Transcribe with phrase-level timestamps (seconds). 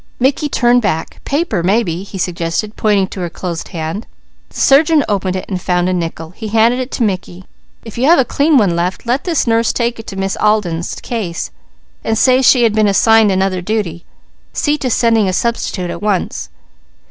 [0.19, 1.23] Mickey turned back.
[1.25, 4.07] "Paper, maybe," he suggested, pointing to her closed hand.
[4.49, 6.31] The surgeon opened it and found a nickel.
[6.31, 7.45] He handed it to Mickey.
[7.85, 10.95] "If you have a clean one left, let this nurse take it to Miss Alden's
[11.01, 11.51] case,
[12.03, 14.03] and say she has been assigned other duty.
[14.53, 16.49] See to sending a substitute at once."